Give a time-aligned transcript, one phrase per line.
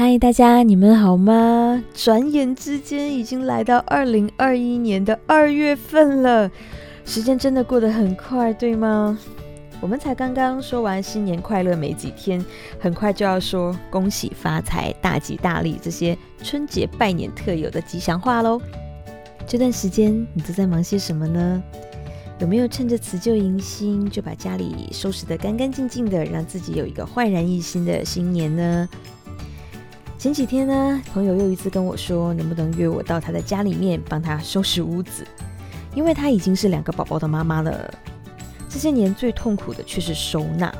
[0.00, 1.82] 嗨，大家，你们好吗？
[1.92, 6.48] 转眼之间已经来到二零二一年的二月份了，
[7.04, 9.18] 时间真的过得很快，对吗？
[9.80, 12.40] 我们才刚刚说完新年快乐没几天，
[12.78, 18.62] 很快就要说恭喜发财、大吉大利这些春节拜年特有的吉祥话喽。
[19.48, 21.60] 这段时间你都在忙些什么呢？
[22.38, 28.88] 有没有趁着辞旧迎新，就把家里收拾得干干净净的，让自己有一个焕然一新的新年呢？
[30.18, 35.24] 前几天呢，朋友又一次跟我说，能不能约我到他的家里面帮他收拾屋子，
[35.94, 37.88] 因为他已经是两个宝宝的妈妈了。
[38.68, 40.74] 这些年最痛苦的却是收纳。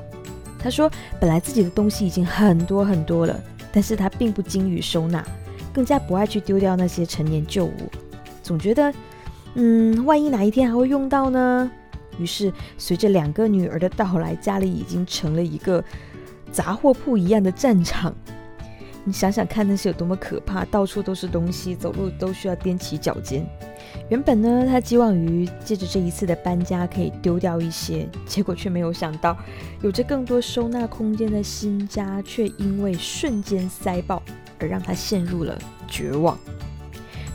[0.58, 0.90] 他说，
[1.20, 3.40] 本来自己的东西已经很多很多了，
[3.70, 5.24] 但是他并不精于收纳，
[5.72, 7.72] 更加不爱去丢掉那些陈年旧物，
[8.42, 8.92] 总觉得，
[9.54, 11.70] 嗯，万一哪一天还会用到呢？
[12.18, 15.82] 于是，随着两个女儿的到来，家里已经成了一个
[16.50, 18.12] 杂货铺一样的战场。
[19.08, 20.66] 你想想看，那是有多么可怕！
[20.66, 23.42] 到处都是东西，走路都需要踮起脚尖。
[24.10, 29.34] 原本呢，他寄望于借着这一次的搬家可以丢掉一些，结果却没有想到，
[29.80, 34.22] 有着更多收纳空间的新家，却因为瞬间塞爆
[34.58, 36.38] 而让他陷入了绝望。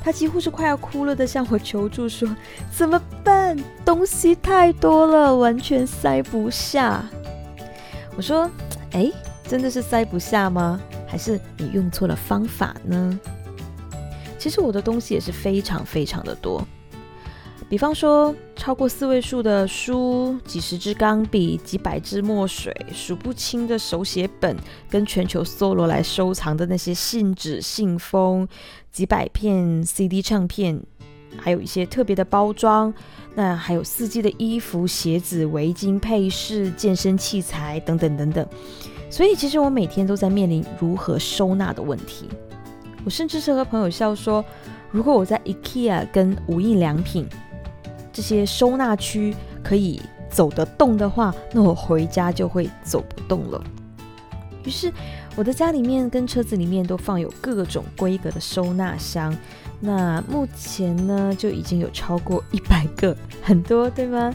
[0.04, 2.30] 他几乎是快要哭了的向我求助说
[2.70, 3.58] ：“怎么办？
[3.84, 7.04] 东西太多了，完全塞不下。”
[8.16, 8.48] 我说
[8.94, 9.12] ：“哎，
[9.48, 10.80] 真的是塞不下吗？”
[11.14, 13.20] 还是你用错了方法呢？
[14.40, 16.66] 其实我的东西也是非常非常的多，
[17.70, 24.58] 比方说超过四位数的书、几十支钢笔、几百支墨水、数不清的手写本，
[24.90, 28.48] 跟全球搜罗来收藏的那些信纸、信封、
[28.92, 30.82] 几百片 CD 唱片，
[31.38, 32.92] 还有一些特别的包装，
[33.36, 38.48] 那还有四季的衣服、鞋子、围巾、配饰、健身器材等等等等。
[39.14, 42.28] 所以，其实我每天都在面临如何收纳的问题。
[43.06, 44.44] 我甚至是和朋友笑说，
[44.90, 47.28] 如果我在 IKEA 跟无印良品
[48.12, 53.64] 这些收纳区可以走得动的话，那我回家就会走不动了。
[54.64, 54.92] 于是，
[55.36, 59.32] 我的家里面跟车子里面都放有各种规格的收纳箱。
[59.80, 64.34] 那目前呢，就已经有超过一百个，很多，对吗？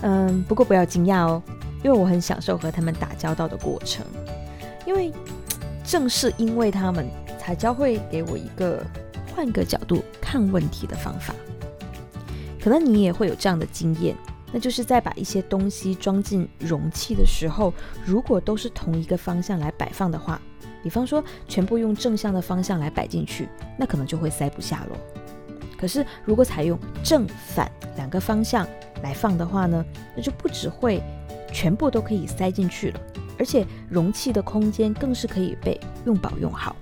[0.00, 1.42] 嗯，不过不要惊讶哦。
[1.84, 4.04] 因为我很享受和他们打交道的过程，
[4.84, 5.12] 因为
[5.84, 7.06] 正是因为他们
[7.38, 8.84] 才教会给我一个
[9.34, 11.34] 换个角度看问题的方法。
[12.60, 14.16] 可能你也会有这样的经验，
[14.52, 17.72] 那就是在把一些东西装进容器的时候，
[18.04, 20.40] 如果都是同一个方向来摆放的话，
[20.82, 23.48] 比方说全部用正向的方向来摆进去，
[23.78, 24.96] 那可能就会塞不下喽。
[25.78, 28.66] 可是如果采用正反两个方向
[29.02, 29.84] 来放的话呢，
[30.16, 31.00] 那就不只会。
[31.56, 33.00] 全部都可以塞进去了，
[33.38, 36.76] 而且容器的空间更是可以被用饱用好。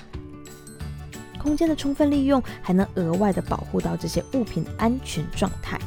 [1.39, 5.79] 空间的充分利用，还能额外的保护到这些物品的安全状态，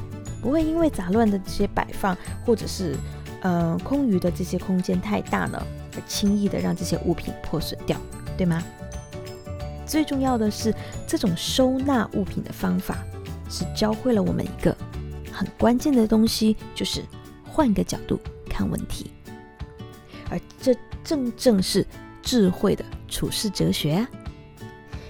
[0.42, 2.96] 不会因为杂乱的这些摆放，或者是
[3.42, 5.62] 呃空余的这些空间太大呢，
[5.94, 7.98] 而轻易的让这些物品破损掉，
[8.38, 8.64] 对吗？
[9.86, 10.74] 最重要的是，
[11.06, 13.00] 这种收纳物品的方法，
[13.50, 14.74] 是教会了我们一个
[15.30, 17.04] 很关键的东西，就是
[17.44, 18.18] 换个角度。
[18.58, 19.12] 看问题，
[20.32, 21.86] 而这正正是
[22.24, 24.10] 智慧的处世哲学啊！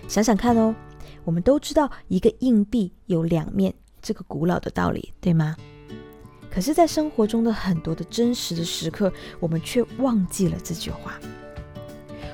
[0.09, 0.75] 想想看哦，
[1.23, 5.55] 我们都知道一个硬币有两面这个古老的道理，对吗？
[6.51, 11.17] 可是，在生活中的很多的真实的时刻，我们却忘记了这句话。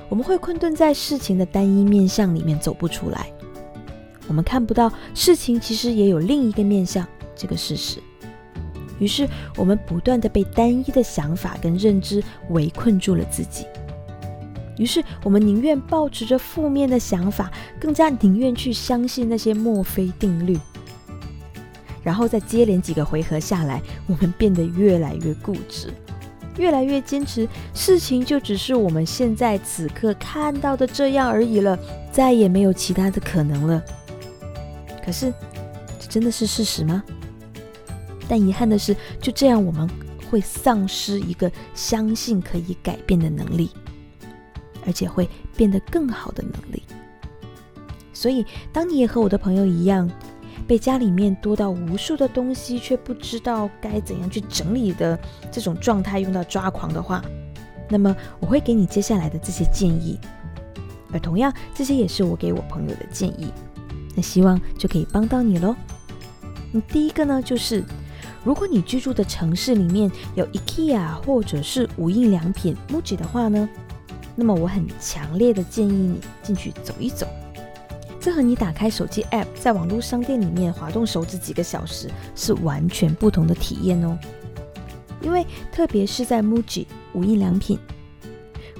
[0.10, 3.32] 我们会困顿在事情的单一面相里面走不出来，
[4.28, 8.00] 我们看不到事情其实也有另一个面相这个事实。
[9.00, 9.28] 于是，
[9.58, 13.66] 我们不断的被单一的想法跟认知围困住了自己。
[14.78, 20.58] 于是，我们宁愿保持着负面的想法，更加宁愿去相信那些墨菲定律。
[22.04, 25.94] 然后，再接连几个回合下来，我们变得越来越固执，
[26.58, 31.78] 越来越坚持，事情就只是我们现在此刻看到的这样而已了，
[32.12, 33.82] 再也没有其他的可能了。
[35.06, 35.32] 可是，
[36.00, 37.04] 这真的是事实吗？
[38.34, 39.88] 但遗憾的是，就这样我们
[40.32, 43.70] 会丧失一个相信可以改变的能力，
[44.88, 46.82] 而且会变得更好的能力。
[48.12, 50.10] 所以，当你也和我的朋友一样，
[50.66, 55.16] 被家里面多到无数的东西，却不知道该怎样去整理的
[55.52, 57.24] 这种状态用到抓狂的话，
[57.88, 60.20] 那么我会给你接下来的这些建议。
[61.12, 63.54] 而同样，这些也是我给我朋友的建议。
[64.16, 65.76] 那希望就可以帮到你喽。
[66.72, 67.84] 那第一个呢，就是。
[68.44, 73.70] 如果你居住的城市里面有 IKEA 或者是无印良品、MUJI 的话呢，
[74.36, 77.26] 那么我很强烈的建议你进去走一走。
[78.20, 84.18] 这和你打开手机 App 在网络商店里面滑动手指几个小时是完全不同的体验哦。
[85.22, 87.80] 因为特别是在 MUJI 无印良品，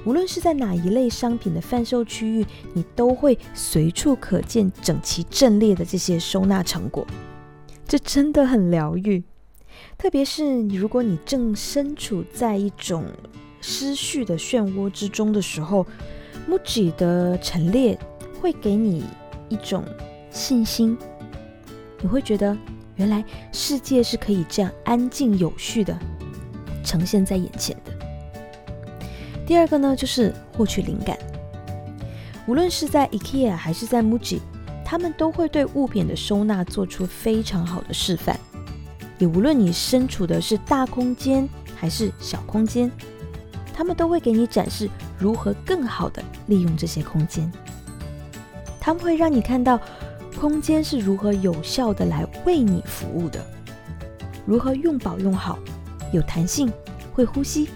[0.04, 7.06] 无论是在哪一类商品的贩售区域，你都会随处可见整齐阵列的这些收纳成果，
[7.86, 9.24] 这真的很疗愈。
[9.96, 13.04] 特别是如果你正身处在一种
[13.60, 15.86] 思绪的漩涡之中的时候
[16.48, 17.98] ，MUJI 的陈列
[18.40, 19.04] 会给你
[19.48, 19.84] 一种
[20.30, 20.96] 信心，
[22.00, 22.56] 你会觉得
[22.96, 25.98] 原来世界是可以这样安静有序的
[26.84, 27.92] 呈现在眼前的。
[29.46, 31.16] 第二个呢，就是获取灵感，
[32.46, 34.40] 无论是在 IKEA 还是在 MUJI，
[34.84, 38.38] 他们都会对物品的收纳做出非常好的示范。
[39.18, 42.90] 也无论你身处的是大空间还是小空间，
[43.72, 44.88] 他们都会给你展示
[45.18, 47.50] 如何更好的利用这些空间。
[48.80, 49.80] 他们会让你看到
[50.38, 53.44] 空间是如何有效的来为你服务的，
[54.44, 55.58] 如何用饱用好，
[56.12, 56.70] 有弹性，
[57.12, 57.68] 会呼吸，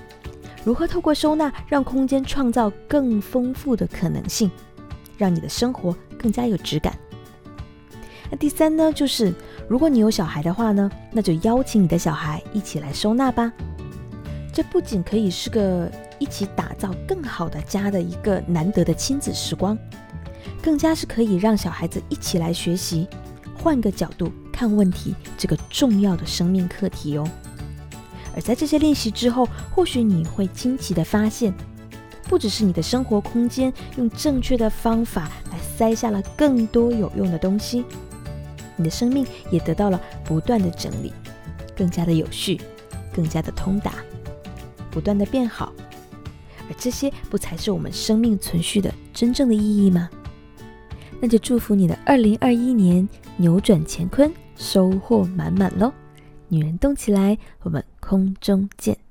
[0.65, 4.51] 如何透过收纳让空间创造更丰富的可能性，
[5.17, 6.99] 让你的生活更加有质感。
[8.31, 9.33] 那第三呢，就是
[9.69, 13.53] 如果你有小孩的话呢，那就邀请你的小孩一起来收纳吧。
[14.51, 19.77] 这不仅可以是个一起打造更好的家的一个难得的亲子时光，
[20.63, 23.07] 更加是可以让小孩子一起来学习，
[23.63, 27.29] 换个角度看问题这个重要的生命课题哦。
[28.35, 31.53] 而在这些练习之后，或许你会惊奇的发现，
[32.25, 37.85] 不只是你的生活空间用正确的方法来塞下了更多有用的东西。
[38.79, 41.13] 你的生命也得到了不断的整理，
[41.77, 42.59] 更加的有序，
[43.13, 43.97] 更加的通达，
[44.91, 45.73] 不断的变好，
[46.69, 50.09] 而这些不才是我们生命存续的真正的意义吗？
[51.21, 55.93] 那就祝福你的二零二一年扭转乾坤，收获满满喽！
[56.47, 59.08] 女人动起来，我们空中见。